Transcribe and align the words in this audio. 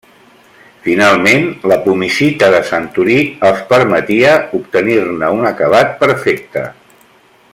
Finalment, 0.85 1.43
la 1.71 1.77
pumicita 1.83 2.49
de 2.55 2.61
Santorí 2.69 3.19
els 3.51 3.61
permetia 3.75 4.33
obtenir-ne 4.61 5.33
un 5.41 5.51
acabat 5.53 5.97
perfecte. 6.05 6.69